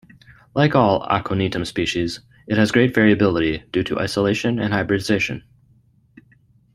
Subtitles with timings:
[0.55, 5.43] Like all "Aconitum" species, it has great variability, due to isolation and hybridisation.